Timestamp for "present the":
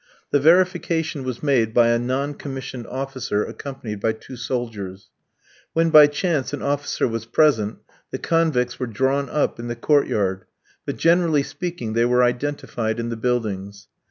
7.27-8.17